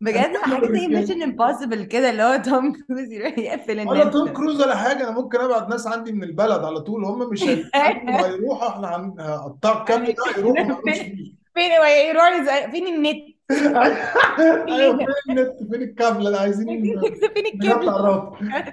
[0.00, 4.12] بجد؟ حاجة زي Mission Impossible كده اللي هو توم كروز يروح يقفل ولا النت.
[4.12, 7.42] توم كروز ولا حاجة أنا ممكن أبعت ناس عندي من البلد على طول هم مش
[7.42, 10.82] هيروحوا هيروحوا إحنا هن- هنقطع الكابل ده هيروحوا
[11.54, 13.32] فين هو يروح يز- فين النت؟
[14.68, 16.66] أيوه فين؟ النت؟ فين الكابل؟ اللي عايزين
[17.34, 17.86] فين الكابل؟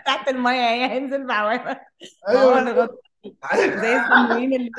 [0.05, 1.79] تحت المية هي هينزل بعوامة.
[2.29, 2.89] أيوه
[3.55, 4.69] زي التمرين اللي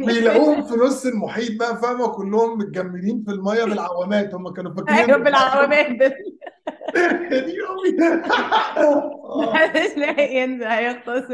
[0.06, 5.16] بيلاقوهم في نص المحيط بقى فاهمة؟ كلهم متجمدين في المية بالعوامات هم كانوا فاكرين أيوه
[5.18, 5.88] بالعوامات.
[9.42, 11.32] محدش لاقي ينزل هيغطس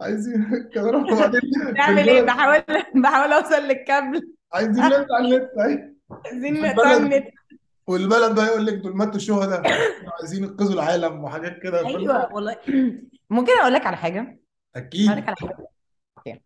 [0.00, 2.62] عايزين كمان وبعدين في نعمل إيه؟ بحاول
[2.94, 5.48] بحاول أوصل للكابل عايزين نقطع النت.
[5.58, 5.94] أيوة.
[6.26, 7.24] عايزين نقطع النت.
[7.86, 9.62] والبلد بقى يقول لك دول ماتوا شهداء.
[10.20, 12.56] عايزين ينقذوا العالم وحاجات كده؟ أيوه والله.
[13.30, 14.38] ممكن أقول لك على حاجة؟
[14.76, 15.10] أكيد.
[15.10, 15.36] لك على
[16.18, 16.40] أوكي.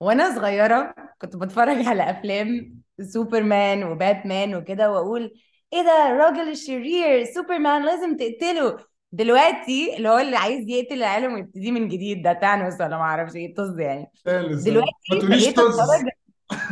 [0.00, 2.78] وأنا صغيرة كنت بتفرج على أفلام
[3.12, 5.32] سوبرمان وباتمان وكده وأقول
[5.72, 8.76] إيه ده الراجل الشرير سوبرمان لازم تقتله.
[9.12, 13.36] دلوقتي اللي هو اللي عايز يقتل العالم ويبتدي من جديد ده تانوس ولا ما أعرفش
[13.36, 14.10] إيه طز يعني.
[14.24, 15.78] ثالث دلوقتي ما تقوليش بقيت طز.
[15.80, 16.08] أتفرج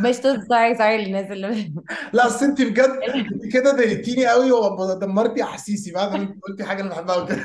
[0.01, 1.73] مش طز sorry sorry للناس اللي
[2.13, 2.79] لا أصل أنت بجد
[3.15, 5.91] انت كده ضايقتيني قوي ودمرتي أحاسيسي.
[5.91, 7.43] بعد ما أنت قلتي حاجة أنا بحبها وكده.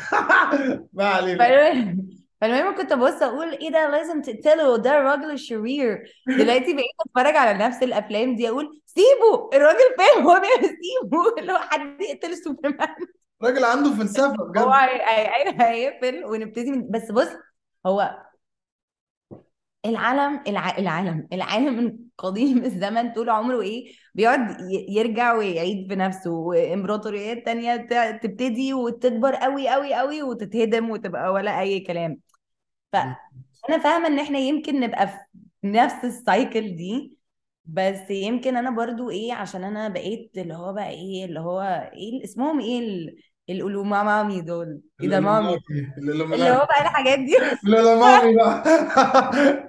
[0.92, 1.38] ما علينا.
[1.38, 7.36] فالمهم فالمهم كنت ببص أقول إيه ده لازم تقتله ده الراجل الشرير دلوقتي بقيت أتفرج
[7.36, 11.34] على نفس الأفلام دي أقول سيبه الراجل فاهم هو بيعمل سيبه.
[11.38, 12.96] اللي هو حد يقتل سوبرمان.
[13.42, 17.28] راجل عنده فلسفة هو بجد هي- هيقفل ونبتدي من بس بص
[17.86, 18.22] هو
[19.86, 20.78] العالم الع...
[20.78, 24.56] العالم العالم من قديم الزمن طول عمره إيه بيقعد
[24.88, 27.76] يرجع ويعيد في نفسه وامبراطوريات تانية
[28.22, 32.31] تبتدي وتكبر قوي قوي قوي وتتهدم وتبقى ولا أي كلام.
[32.92, 35.16] فانا فاهمة إن إحنا يمكن نبقى في
[35.64, 37.16] نفس السايكل دي
[37.64, 41.60] بس يمكن أنا برضو إيه عشان أنا بقيت اللي هو بقى إيه اللي هو
[41.94, 43.16] إيه اسمهم إيه ال-
[43.50, 45.58] الأولومامي دول إيه ده مامي؟
[45.98, 47.36] اللي هو بقى الحاجات دي.
[47.66, 48.62] الالومناتي بقى.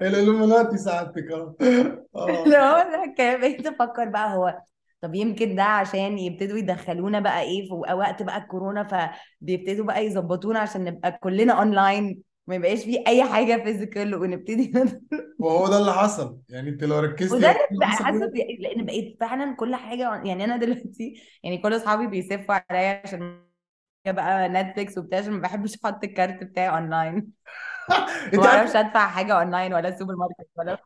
[0.08, 1.56] الالومناتي سعادتك آه.
[2.46, 2.86] اللي هو
[3.18, 4.62] ده بقيت أفكر بقى هو
[5.02, 8.84] طب يمكن ده عشان يبتدوا يدخلونا بقى إيه في وقت بقى الكورونا
[9.42, 14.74] فبيبتدوا بقى يظبطونا عشان نبقى كلنا اونلاين ما يبقاش فيه أي حاجة physical ونبتدي
[15.40, 16.40] وهو ده اللي حصل.
[16.50, 20.58] يعني انت لو ركزتي وده اللي بقى حاسة لأن بقيت فعلا كل حاجة يعني أنا
[20.58, 23.44] دلوقتي يعني كل أصحابي بيسفوا عليا عشان
[24.08, 27.32] بقى Netflix وبتاع عشان ما بحبش أحط ال card بتاعي اونلاين
[28.34, 30.78] ما بعرفش ادفع حاجة اونلاين ولا سوبر ماركت ولا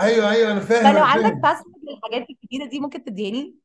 [0.00, 3.56] أيوه أيوه أنا فاهم فلو عندك password للحاجات الجديده دي ممكن تديني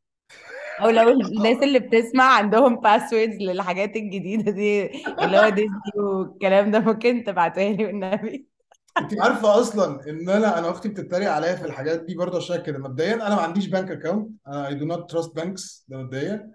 [0.81, 4.85] أو لو الناس اللي بتسمع عندهم passwords للحاجات الجديدة دي
[5.23, 8.49] اللي هو ديزني والكلام ده ممكن تبعتوها لي والنبي.
[8.97, 12.79] انت عارفة أصلا إن أنا أنا أختي بتتريق عليا في الحاجات دي برضه عشان كده.
[12.79, 16.51] مبدئيا أنا ما عنديش bank account أنا I do not trust banks ده مبدئيا.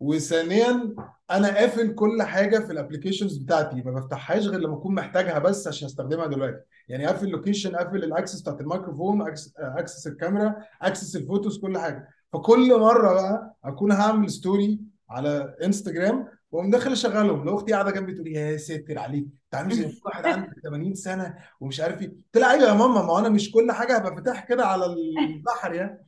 [0.00, 0.94] وثانيا
[1.30, 3.82] أنا قافل كل حاجة في ال applications بتاعتي.
[3.82, 6.60] ما بفتحهاش غير لما أكون محتاجها بس عشان أستخدمها دلوقتي.
[6.88, 9.22] يعني قافل ال location قافل ال access بتاعت الميكروفون
[9.58, 12.08] access الكاميرا access ال photos كل حاجة.
[12.32, 17.44] فكل مرة بقى أكون هعمل story على انستجرام وأقوم داخل أشغلهم.
[17.44, 20.94] لو أختي قاعدة جنبي تقول لي يا ساتر عليك أنت عامل زي واحد عنده 80
[20.94, 22.08] سنة ومش عارف إيه.
[22.08, 25.72] قلت لها أيوه يا ماما ما أنا مش كل حاجة هبقى فاتح كده على البحر
[25.74, 26.06] يعني.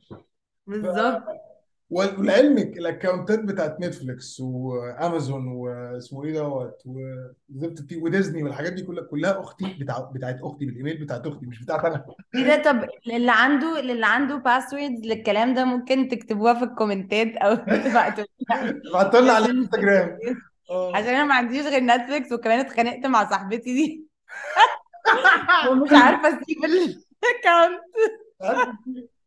[0.67, 1.23] بالظبط.
[1.89, 9.77] ولعلمك الاكونتات بتاعت نتفليكس وأمازون واسمه إيه دوت وزفت وديزني والحاجات دي كلها كلها أختي
[9.79, 12.05] بتاع بتاعت أختي بالإيميل بتاعت أختي مش بتاعت أنا.
[12.35, 17.55] إيه ده؟ طب اللي عنده اللي عنده passwords للكلام ده ممكن تكتبوها في الكومنتات أو
[17.55, 20.19] تبعتوا لي ابعتوا لنا على الانستجرام.
[20.69, 20.95] آه.
[20.97, 24.05] عشان أنا ما عنديش غير نتفليكس وكمان اتخانقت مع صاحبتي دي.
[25.71, 27.81] ومش عارفة أسيب ال account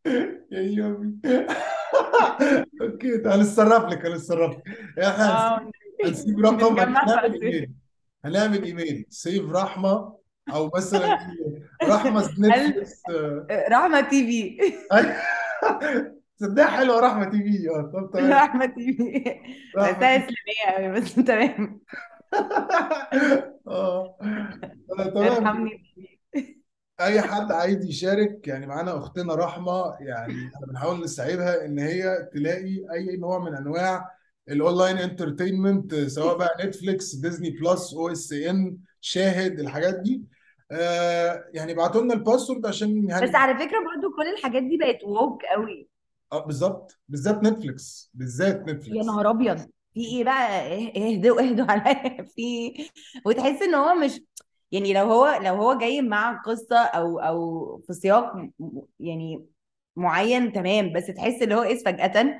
[0.51, 1.15] يا يومي.
[2.81, 4.63] okay تعال نتصرف لك هنتصرف لك.
[5.03, 5.71] إحنا آه
[6.05, 7.71] هنسيب رقم هنعمل إيميل.
[8.25, 9.05] هنعمل إيميل.
[9.09, 10.15] سيف رحمة
[10.53, 11.17] أو مثلا
[11.83, 13.01] رحمة نتفليكس
[13.71, 14.57] رحمة TV.
[16.41, 17.69] صدق حلوة رحمة TV.
[17.69, 18.31] آه طب تمام.
[18.33, 19.23] رحمة TV.
[19.75, 21.79] بحسها إسلامية قوي بس تمام.
[23.67, 24.17] آه.
[24.99, 25.27] آه، تمام.
[25.27, 25.83] ارحمني.
[27.01, 32.85] أي حد عايز يشارك يعني معانا أختنا رحمة يعني إحنا بنحاول نساعدها إن هي تلاقي
[32.93, 34.11] أي نوع من أنواع
[34.49, 40.23] ال online entertainment سواء بقى نتفليكس ديزني بلس OSN شاهد الحاجات دي.
[40.71, 44.77] آه يعني ابعتوا لنا ال password عشان بس يعني على فكرة برضو كل الحاجات دي
[44.77, 45.89] بقت woke قوي.
[46.31, 46.99] آه بالظبط.
[47.09, 49.57] بالذات نتفليكس بالذات يا نتفليكس نهار أبيض.
[49.93, 52.23] في إيه بقى؟ إه- اهدوا اهدوا عليا.
[52.35, 52.73] في
[53.25, 54.21] وتحس إن هو مش
[54.71, 58.33] يعني لو هو لو هو جاي مع قصة أو أو في سياق
[58.99, 59.45] يعني
[59.95, 62.39] معين تمام بس تحس ان هو إيه فجأة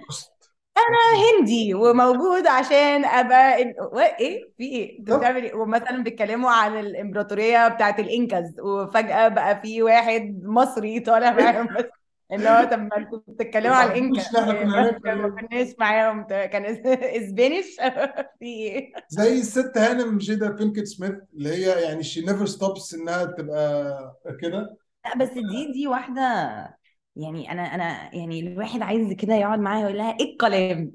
[1.39, 3.75] هندي وموجود عشان أبقى ال...
[4.19, 9.81] إيه في إيه؟ أنتوا بتعمل إيه؟ ومثلا بيتكلموا عن الإمبراطورية بتاعت الإنكاز وفجأة بقى في
[9.83, 11.67] واحد مصري طالع معاهم.
[11.77, 11.85] بس
[12.33, 16.23] اللي هو طب ما أنتوا بتتكلموا عن الانكا إيه، ما إيه؟ كناش معاهم.
[16.23, 16.65] كان
[17.03, 17.65] إسبانيش؟
[18.39, 23.25] في إيه؟ زي الست هانم جيدا بينكيت سميث اللي هي يعني شي نيفر ستوبس إنها
[23.25, 24.77] تبقى كده.
[25.05, 26.21] لا بس دي دي واحدة
[27.15, 30.91] يعني أنا أنا يعني الواحد عايز كده يقعد معاها يقول لها إيه الكلام؟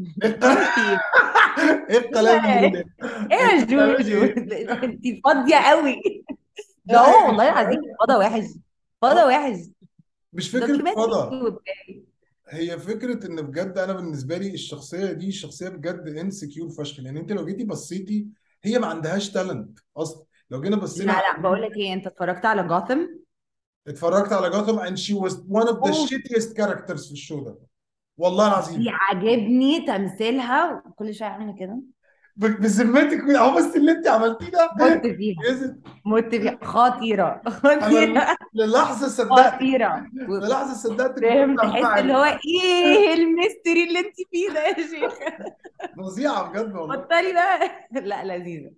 [1.90, 2.44] إيه الكلام
[3.32, 6.02] إيه يا جوجو؟ إيه انت فاضية قوي.
[6.84, 8.44] ده هو والله العظيم فضا وحش.
[9.02, 9.56] فضا وحش.
[10.34, 11.74] مش فكرة documentary فضا وبتاع
[12.48, 17.32] هي فكرة إن بجد أنا بالنسبة لي الشخصية دي شخصية بجد insecure فشخ لأن أنت
[17.32, 18.26] لو جيتي بصيتي
[18.64, 20.24] هي ما عندهاش talent أصلا.
[20.50, 23.00] لو جينا لا بصينا على لا بقول لك إيه أنت اتفرجت على جاثم
[23.88, 27.58] اتفرجت على she was one of the of shittiest characters في ال show ده.
[28.16, 31.80] والله دي العظيم عاجبني تمثيلها كل شوية عامله كده.
[32.36, 35.36] بذمتك اهو بس اللي انت عملتيه ده؟ مت فيها.
[36.06, 36.58] مت فيها.
[36.62, 37.42] خطيرة.
[37.46, 38.36] خطيرة.
[38.54, 40.06] للحظة صدقتك خطيرة.
[40.28, 45.14] للحظة صدقتك فاهم تحس اللي هو إيه الميستري اللي انت فيه ده يا شيخ؟
[45.98, 46.96] فظيعة بجد والله.
[46.96, 47.88] بطلي بقى.
[47.92, 48.70] لا لذيذة.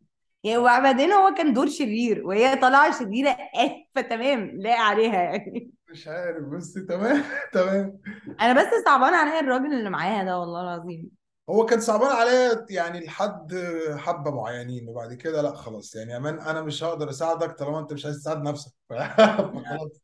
[0.45, 4.51] يعني وبعدين هو كان دور شرير وهي طالعة شريرة آه، فتمام.
[4.55, 5.71] لاقي عليها يعني.
[5.91, 7.23] مش عارف بس تمام.
[7.55, 7.99] تمام.
[8.41, 11.11] أنا بس صعبان عليا الراجل اللي معاها ده والله العظيم.
[11.51, 13.55] هو كان صعبان عليا يعني لحد
[13.97, 15.95] حبة معينين وبعد كده لأ خلاص.
[15.97, 18.73] يعني يا man أنا مش هقدر أساعدك طالما أنت مش عايز تساعد نفسك.
[18.91, 20.01] فخلاص.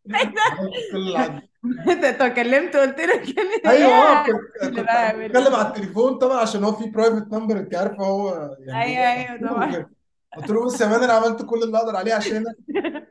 [0.93, 1.49] كل اللي عندي
[1.91, 6.91] أنت أنت كلمت قلت له كلمت أيوه كنت بتكلم على التليفون طبعا عشان هو في
[6.91, 9.87] private number أنت عارفه هو يعني أيوه أيوه طبعا.
[10.37, 12.57] قلت له بص يا man أنا عملت كل اللي أقدر عليه عشانك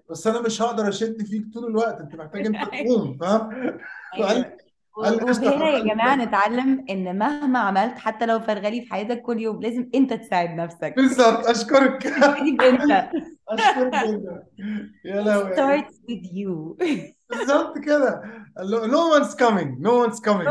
[0.10, 2.00] بس أنا مش هقدر أشد فيك طول الوقت.
[2.00, 3.50] أنت محتاج أنت تقوم فاهم؟
[4.98, 9.90] وهنا يا جماعة نتعلم إن مهما عملت حتى لو فرغلي في حياتك كل يوم لازم
[9.96, 10.94] أنت تساعد نفسك.
[10.96, 12.08] بالظبط أشكرك.
[12.60, 13.10] بانت
[13.50, 14.44] أشكرك جدا.
[15.06, 15.56] يا لهوي.
[15.56, 16.78] starts with you.
[17.30, 18.22] بالظبط كده.
[18.88, 19.80] No one's coming.
[19.80, 20.48] No one's coming.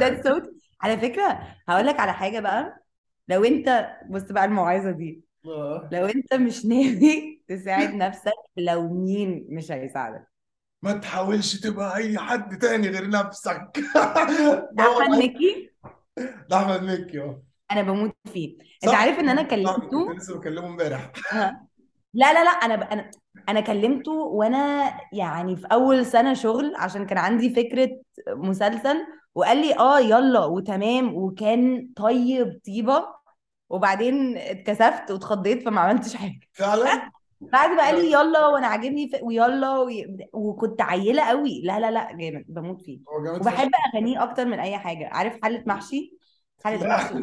[0.00, 0.42] That's so
[0.80, 2.84] على فكرة هقول لك على حاجة بقى.
[3.28, 5.24] لو أنت بص بقى الموعظة دي.
[5.46, 5.88] آه.
[5.92, 10.26] لو أنت مش ناوي تساعد نفسك لو مين مش هيساعدك؟
[10.86, 13.70] ما تحاولش تبقى أي حد تاني غير نفسك.
[14.72, 15.70] ده أحمد مكي؟
[16.50, 17.42] ده أحمد مكي آه.
[17.72, 18.58] أنا بموت فيه.
[18.84, 19.00] أنت صح.
[19.00, 21.12] عارف إن أنا كلمته؟ كنت لسه بكلمه امبارح.
[21.30, 21.66] ها.
[22.14, 22.80] لا لا لا أنا ب...
[22.82, 23.10] أنا
[23.48, 27.88] أنا كلمته وأنا يعني في أول سنة شغل عشان كان عندي فكرة
[28.28, 33.06] مسلسل وقال لي آه يلا وتمام وكان طيب طيبة
[33.70, 36.40] وبعدين اتكسفت واتخضيت فما عملتش حاجة.
[36.52, 38.46] فعلا؟ بعد ما قال لي يلا.
[38.46, 39.16] وأنا عاجبني ف...
[39.22, 40.16] ويلا وي...
[40.32, 41.62] وكنت عيلة قوي.
[41.64, 43.00] لا لا لا جامد بموت فيه.
[43.08, 45.08] هو جامد وبحب أغانيه أكتر من أي حاجة.
[45.12, 46.18] عارف حلة محشي؟
[46.64, 46.86] حلة لا.
[46.88, 47.14] محشي.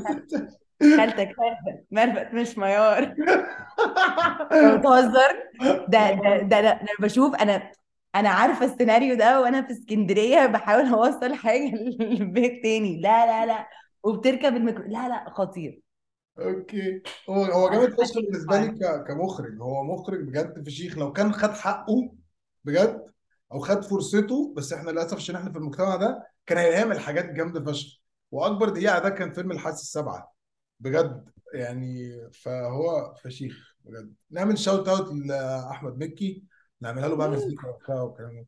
[0.97, 3.15] خالتك مرفت مرفت مش ميار.
[4.77, 5.43] بتهزر؟
[5.87, 7.71] ده ده ده أنا بشوف أنا
[8.15, 13.01] أنا عارفة السيناريو ده وأنا في اسكندرية بحاول أوصل حاجة للبيت تاني.
[13.01, 13.67] لا لا لا.
[14.03, 15.81] وبتركب الميكرو لا لا خطير.
[16.39, 17.01] okay.
[17.29, 19.61] هو هو جامد فشخ بالنسبة لي ك- كمخرج.
[19.61, 20.97] هو مخرج بجد فشيخ.
[20.97, 22.13] لو كان خد حقه
[22.63, 23.05] بجد
[23.51, 27.71] أو خد فرصته بس إحنا للأسف عشان إحنا في المجتمع ده كان هيعمل حاجات جامدة
[27.71, 27.99] فشخ.
[28.31, 30.33] وأكبر دقيقة ده كان فيلم الحاسة السابعة.
[30.79, 34.13] بجد يعني فهو فشيخ بجد.
[34.31, 36.43] نعمل shout out لأحمد مكي.
[36.81, 38.45] نعملها له بقى مزيكا وبتاع والكلام ده.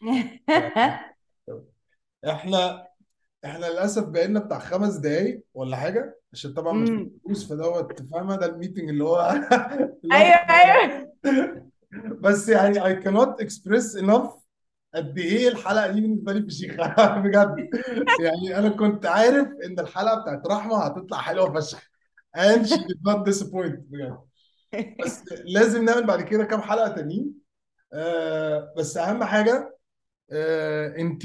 [2.28, 2.86] إحنا
[3.44, 7.08] إحنا للأسف بقينا بتاع خمس دقايق ولا حاجة عشان طبعا مش.
[7.24, 9.30] فلوس فدوت فاهمة؟ ده ال meeting اللي هو
[10.04, 11.12] اللي هو أيوه أيوه.
[12.20, 14.30] بس يعني I cannot express enough
[14.94, 17.68] قد إيه الحلقة دي بالنسبة لي فشيخة بجد.
[18.20, 21.90] يعني أنا كنت عارف إن الحلقة بتاعت رحمة هتطلع حلوة فشخ.
[22.36, 24.18] And she did not disappoint بجد.
[25.04, 25.22] بس
[25.54, 27.34] لازم نعمل بعد كده كام حلقة تانيين.
[27.92, 29.73] آه بس أهم حاجة
[30.32, 31.22] آه انت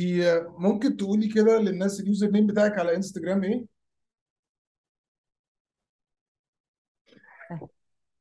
[0.57, 3.65] ممكن تقولي كده للناس اليوزر نيم بتاعك على انستجرام إيه؟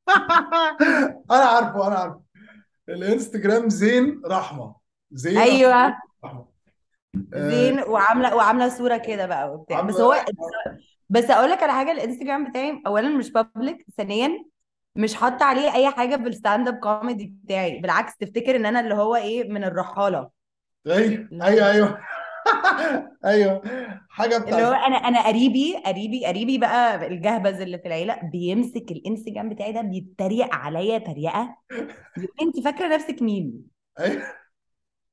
[1.31, 2.21] أنا عارفه أنا عارفه.
[2.89, 4.75] الانستجرام زين رحمة.
[5.13, 5.97] زين أيوه.
[6.25, 6.47] رحمة.
[7.35, 10.25] آه، زين وعامله وعاملة صورة كده بقى وبتاع بس عامله هو
[11.11, 14.45] بس أقول لك على حاجة الانستجرام بتاعي اولا مش public ثانيا
[14.97, 17.79] مش حاطة عليه أي حاجة بال stand up comedy بتاعي.
[17.79, 20.38] بالعكس تفتكر إن أنا اللي هو إيه من الرحالة.
[20.87, 21.99] أيوه أيوه أيوه.
[23.25, 23.63] أيوه.
[24.09, 28.91] حاجة اللي هو بتاعت أنا أنا قريبي قريبي قريبي بقى الجهبذ اللي في العيلة بيمسك
[28.91, 31.57] الانستجرام بتاعي ده بيتريق عليا تريقة.
[32.43, 33.65] أنت فاكرة نفسك مين؟
[34.01, 34.23] أيوه.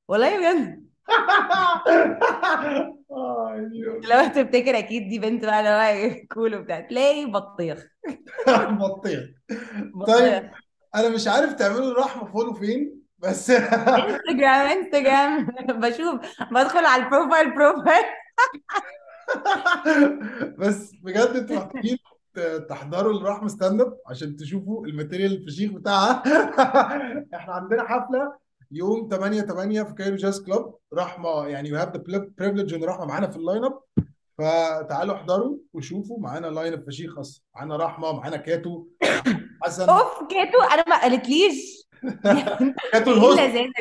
[0.08, 0.86] والله بجد.
[3.12, 3.70] آه،.
[4.10, 6.80] لو تفتكر أكيد دي بنت بقى اللي هو cool وبتاع.
[6.80, 7.88] تلاقي بطيخ.
[8.48, 9.20] بطيخ.
[9.96, 10.18] بطيخ.
[10.18, 10.52] طيب
[10.96, 15.46] أنا مش عارف تعملوا لرحمة follow فين بس انستجرام انستجرام.
[15.70, 16.20] بشوف
[16.52, 18.04] بدخل على ال profile profile.
[20.58, 21.98] بس بجد أنتوا محتاجين
[22.70, 26.24] تحضروا لرحمة stand up عشان تشوفوا ال material الفشيخ بتاعها.
[27.36, 28.38] إحنا عندنا حفلة
[28.72, 30.80] يوم 8 8 في Cairo Jazz Club.
[30.94, 32.04] رحمة يعني we have the
[32.38, 33.80] privilege إن رحمة معانا في ال line up
[34.38, 37.44] فتعالوا احضروا وشوفوا معانا line up فشيخ أصلا.
[37.56, 38.88] معانا رحمة معانا كاتو
[39.64, 39.90] حسن.
[39.90, 41.85] اوف كاتو أنا ما قالتليش.
[42.92, 43.40] كاتو ال host.
[43.42, 43.72] دي؟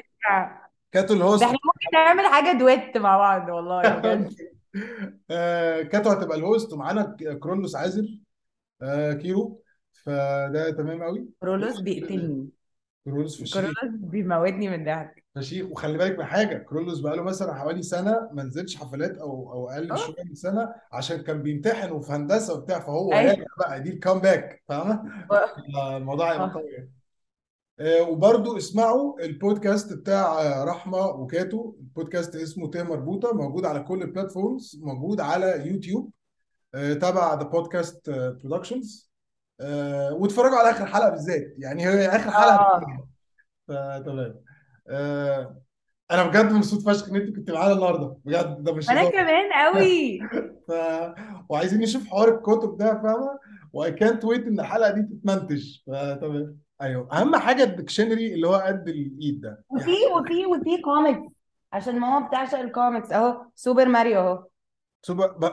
[0.93, 4.31] كاتو ده ال host إحنا ممكن نعمل حاجة دويت مع بعض والله بجد.
[5.31, 8.05] آه، كاتو هتبقى ال host ومعانا كرولوس عازر
[8.83, 9.61] آه، كيرو.
[10.05, 11.29] فده تمام قوي.
[11.41, 12.49] كرولوس بيقتلني.
[13.05, 13.55] كرولوس فشيخ.
[13.55, 15.25] كرولوس بيموتني من الضحك.
[15.35, 15.67] فشيخ.
[15.67, 19.71] وخلي بالك من حاجة كرولوس بقى له مثلا حوالي سنة ما نزلش حفلات أو أو
[19.71, 23.99] أقل شوية من سنة عشان كان بيمتحن وفي هندسة وبتاع فهو راجع بقى دي ال
[23.99, 25.03] comeback فاهمة؟
[25.77, 26.89] آه الموضوع هيبقى قوي
[27.81, 31.75] وبرضو اسمعوا البودكاست بتاع آه، رحمة وكاتو.
[31.81, 36.11] البودكاست اسمه تاء مربوطة موجود على كل ال platforms موجود على يوتيوب
[36.75, 39.11] آه، تبع the podcast productions
[40.13, 41.55] واتفرجوا على آخر حلقة بالذات.
[41.59, 43.09] يعني هي آخر حلقة آه.
[43.69, 44.35] فتمام.
[44.89, 45.61] آه،
[46.11, 48.17] أنا بجد مبسوط فشخ إن أنت كنت معانا النهارده.
[48.25, 50.21] بجد ده مش أنا كمان قوي
[50.69, 50.73] ف...
[51.49, 53.39] وعايزين نشوف حوار الكتب ده فاهمة؟
[53.73, 55.79] واي كانت ويت إن الحلقة دي تتمنتج.
[55.87, 56.59] فتمام.
[56.85, 57.09] أيوه.
[57.13, 59.65] أهم حاجة ال dictionary اللي هو قد الإيد ده.
[59.71, 61.33] وفي وفي وفي كوميكس
[61.73, 64.45] عشان ماما بتعشق الكوميكس أهو سوبر ماريو أهو.
[65.03, 65.45] سوبر ب...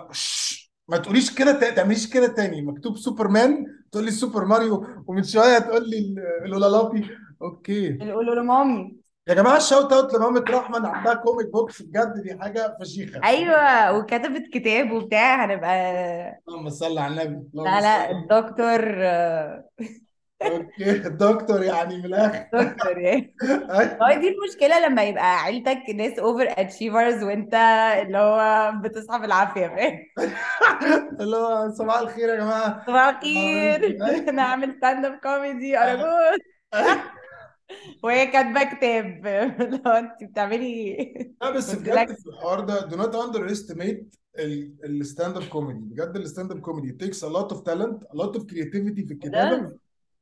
[0.88, 2.62] ما تقوليش كده ت- تعمليش كده تاني.
[2.62, 7.10] مكتوب سوبرمان تقول لي سوبر ماريو ومن شوية تقول لي ال- الاولالابي
[7.42, 7.90] okay.
[7.90, 13.24] لمامي يا جماعة shout out لمامة رحمه ان عندها comic books بجد دي حاجة فشيخة.
[13.24, 15.46] أيوه وكتبت كتاب وبتاع.
[15.46, 17.48] هنبقى اللهم صل على النبي.
[17.54, 18.82] لا لا الدكتور
[20.42, 20.92] okay.
[20.92, 22.46] الدكتور يعني من الآخر.
[22.54, 23.36] دكتور يعني.
[23.44, 24.22] هو أيوة.
[24.22, 27.54] دي المشكلة لما يبقى عيلتك ناس over achievers وانت
[28.02, 30.00] اللي هو بتصحى بالعافية فاهم؟
[31.22, 32.84] اللي هو صباح الخير يا جماعة.
[32.88, 33.84] صباح الخير.
[34.08, 34.32] أيوة.
[34.32, 36.42] نعمل stand up comedy ارجوك
[38.04, 39.28] وهي كاتبة كتاب.
[39.62, 40.98] اللي هو انت بتعملي
[41.42, 44.04] لا بس بجد في الحوار ده do not underestimate
[44.86, 48.18] ال stand up comedy بجد ال stand up comedy takes a lot of talent a
[48.24, 49.78] lot of creativity في الكتابة.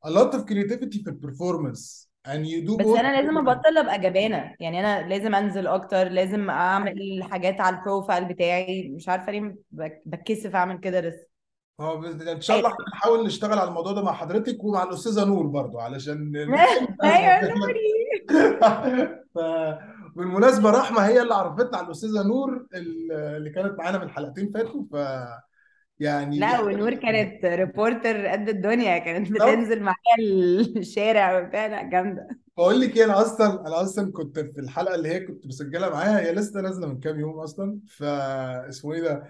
[0.06, 4.00] A lot of creativity في ال performance and you do بس أنا لازم أبطل أبقى
[4.00, 4.54] جبانة.
[4.60, 8.88] يعني أنا لازم أنزل أكتر لازم أعمل حاجات على ال profile بتاعي.
[8.88, 9.56] مش عارفة ليه
[10.06, 11.26] بتكسف أعمل كده لسه
[11.80, 15.78] آه إن شاء الله هنحاول نشتغل على الموضوع ده مع حضرتك ومع الأستاذة نور برضو
[15.78, 16.36] علشان
[17.04, 17.80] أيوه نوري.
[20.16, 24.84] بالمناسبة رحمة هي اللي عرفتنا على الأستاذة نور اللي كانت معانا من حلقتين فاتوا.
[24.92, 24.96] ف
[26.00, 30.16] يعني لا ونور كانت reporter قد الدنيا كانت بتنزل معايا
[30.76, 31.66] الشارع وبتاع.
[31.66, 32.28] لا جامدة.
[32.56, 36.20] بقول لك إيه أنا أصلا أنا أصلا كنت في الحلقة اللي هي كنت مسجلها معاها
[36.20, 37.78] هي لسه نازلة من كام يوم أصلا.
[37.88, 39.24] فاسمه إيه ده؟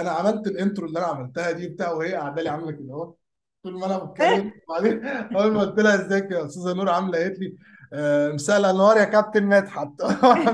[0.00, 3.14] أنا عملت الانترو اللي أنا عملتها دي بتاع وهي قاعدة لي عاملة كده أهو.
[3.62, 4.52] طول ما أنا بتكلم.
[4.68, 7.56] وبعدين أول ما قلت لها ازيك يا أستاذة نور عاملة قالت لي
[7.92, 9.88] آه، مساء الأنوار يا كابتن مدحت.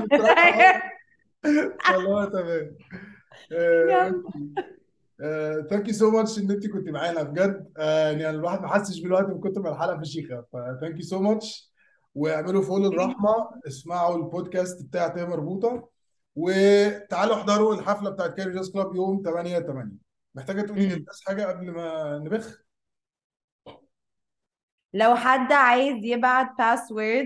[0.03, 0.81] مترقع
[1.95, 2.75] والله تمام.
[3.89, 4.23] جامدة.
[5.69, 7.71] thank you so much إن انت كنت معانا بجد.
[7.77, 10.45] آه، يعني الواحد ما حسش بالوقت من كتر ما الحلقة فشيخة.
[10.53, 11.73] ف thank you so much
[12.15, 13.35] واعملوا follow لرحمة
[13.67, 15.89] اسمعوا البودكاست بتاع تاء مربوطه
[16.35, 19.91] وتعالوا احضروا الحفلة بتاعت كايرو جاز كلاب يوم 8 8
[20.35, 20.87] محتاجة تقولي.
[20.95, 22.63] للناس حاجة قبل ما نبخ؟
[24.93, 27.25] لو حد عايز يبعت password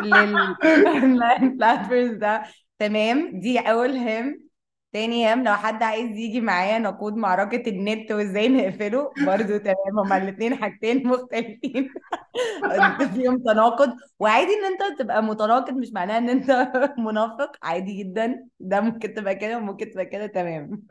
[0.00, 2.42] لل platforms ده
[2.78, 4.47] تمام؟ دي أول هم
[4.92, 10.16] تاني هم لو حد عايز يجي معايا نقود معركة النت وازاي نقفله برضو تمام هما
[10.16, 11.90] الاتنين حاجتين مختلفين.
[13.14, 13.92] فيهم تناقض.
[14.18, 16.50] وعادي إن أنت تبقى متناقض مش معناه إن أنت
[16.98, 18.46] منافق عادي جدا.
[18.60, 20.82] ده ممكن تبقى كده وممكن تبقى كده تمام.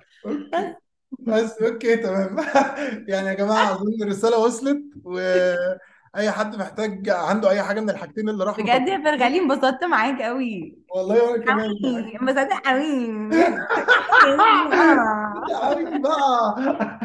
[1.19, 2.37] بس okay تمام.
[3.09, 4.83] يعني يا جماعة أظن الرسالة وصلت
[6.15, 10.21] واي حد محتاج عنده أي حاجة من الحاجتين اللي راحوا بجد يا فرغلي انبسطت معاك
[10.21, 13.07] قوي والله وأنا كمان قوي انبسطت قوي
[15.51, 16.55] يا حبيبي بقى.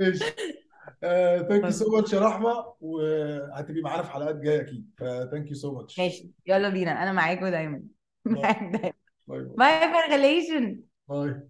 [0.00, 0.24] ماشي.
[1.48, 4.90] thank you so much يا رحمة وهتبقي معانا في حلقات جاية أكيد.
[4.98, 6.30] ف thank you so much ماشي.
[6.46, 7.02] يلا بينا.
[7.02, 7.82] أنا معاكوا دايما
[8.24, 8.92] معاك دايما
[9.28, 9.44] bye.
[9.56, 9.92] bye باي.
[9.92, 11.49] فرغليشن bye.